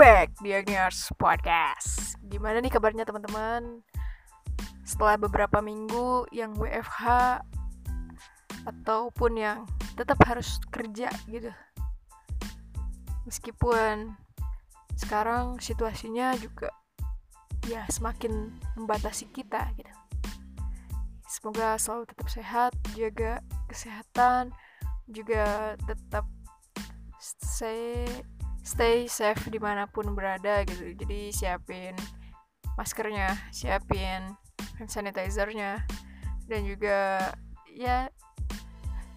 [0.00, 2.16] back di Agniars Podcast.
[2.24, 3.84] Gimana nih kabarnya teman-teman?
[4.80, 7.04] Setelah beberapa minggu yang WFH
[8.64, 9.68] ataupun yang
[10.00, 11.52] tetap harus kerja gitu.
[13.28, 14.16] Meskipun
[14.96, 16.72] sekarang situasinya juga
[17.68, 19.92] ya semakin membatasi kita gitu.
[21.28, 24.56] Semoga selalu tetap sehat, jaga kesehatan,
[25.12, 26.24] juga tetap
[27.20, 28.08] stay
[28.60, 30.92] stay safe di mana pun berada gitu.
[30.94, 31.96] Jadi siapin
[32.78, 34.36] maskernya siapin
[34.80, 35.84] hand sanitizernya
[36.48, 37.28] dan juga
[37.68, 38.08] ya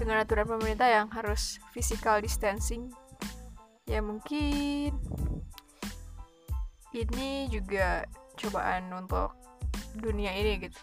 [0.00, 2.88] dengan aturan pemerintah yang harus physical distancing
[3.84, 4.96] ya mungkin
[6.96, 8.08] ini juga
[8.40, 9.36] cobaan untuk
[9.98, 10.80] dunia ini gitu.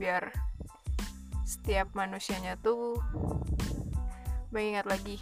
[0.00, 0.32] Biar
[1.44, 2.98] setiap manusianya tuh
[4.48, 5.20] mengingat lagi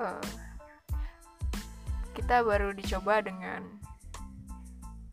[0.00, 0.22] uh,
[2.16, 3.60] kita baru dicoba dengan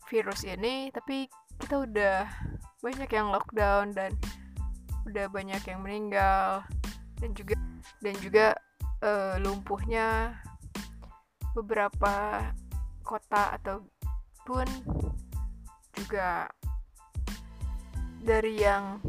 [0.08, 1.28] virus ini tapi
[1.60, 2.24] kita udah
[2.80, 4.16] banyak yang lockdown dan
[5.04, 6.64] udah banyak yang meninggal.
[7.20, 7.56] Dan juga
[8.04, 8.48] dan juga
[9.04, 10.40] uh, lumpuhnya
[11.56, 12.40] beberapa
[13.04, 14.68] kota ataupun
[15.96, 16.48] juga
[18.24, 19.00] dari yang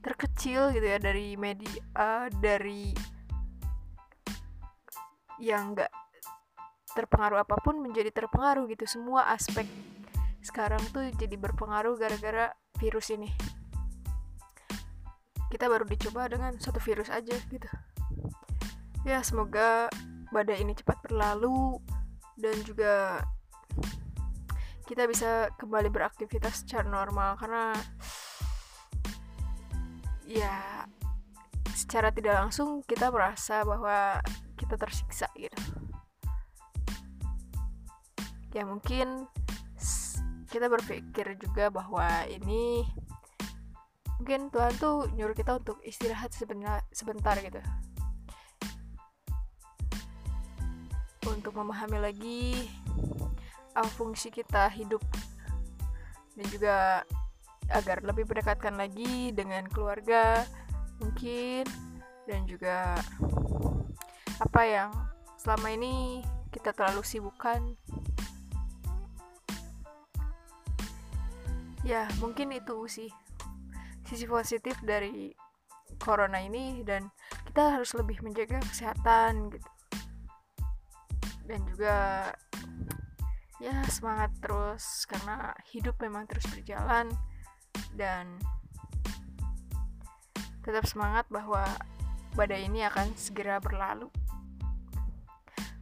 [0.00, 2.94] terkecil gitu ya dari media dari
[5.38, 5.92] yang enggak
[6.94, 8.84] terpengaruh apa pun menjadi terpengaruh gitu.
[8.86, 9.66] Semua aspek
[10.40, 13.28] sekarang tuh jadi berpengaruh gara-gara virus ini.
[15.50, 17.68] Kita baru dicoba dengan satu virus aja gitu.
[19.02, 19.90] Ya semoga
[20.30, 21.82] badai ini cepat berlalu
[22.38, 23.24] dan juga
[24.86, 27.74] kita bisa kembali beraktivitas secara normal karena
[30.26, 30.86] ya
[31.74, 34.18] secara tidak langsung kita merasa bahwa
[34.58, 35.58] kita tersiksa gitu
[38.50, 39.30] ya mungkin
[40.50, 42.82] kita berpikir juga bahwa ini
[44.18, 47.62] mungkin Tuhan tuh nyuruh kita untuk istirahat sebentar, sebentar gitu.
[51.30, 52.66] Untuk memahami lagi
[53.70, 55.00] apa fungsi kita hidup
[56.34, 56.76] dan juga
[57.70, 60.42] agar lebih mendekatkan lagi dengan keluarga
[60.98, 61.62] mungkin
[62.26, 62.98] dan juga
[64.42, 64.90] apa yang
[65.38, 67.78] selama ini kita terlalu sibukkan
[71.86, 73.10] ya mungkin itu sih.
[74.04, 75.32] Sisi positif dari
[76.00, 77.08] corona ini dan
[77.46, 79.70] kita harus lebih menjaga kesehatan gitu.
[81.46, 81.96] Dan juga
[83.60, 87.12] ya semangat terus karena hidup memang terus berjalan
[87.92, 88.40] dan
[90.64, 91.64] tetap semangat bahwa
[92.34, 94.08] badai ini akan segera berlalu.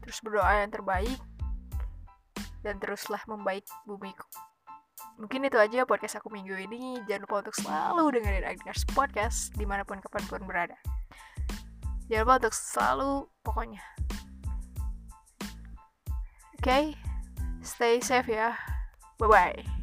[0.03, 1.21] Terus berdoa yang terbaik
[2.65, 4.25] dan teruslah membaik bumiku
[5.19, 7.03] mungkin itu aja podcast aku minggu ini.
[7.11, 10.79] Jangan lupa untuk selalu dengerin Agnes Podcast di mana pun kapan pun berada.
[12.09, 13.13] Jangan lupa untuk selalu
[13.45, 13.83] pokoknya.
[16.59, 16.63] Oke?
[16.63, 16.85] Okay?
[17.63, 18.57] stay safe ya.
[19.19, 19.78] Bye bye